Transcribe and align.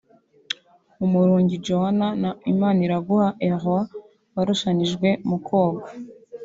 umurungi 1.05 1.61
Joana 1.65 2.07
na 2.21 2.31
Imaniraguha 2.53 3.27
Eloi 3.47 3.85
barushanijwe 4.35 5.07
mu 5.27 5.37
koga 5.47 5.85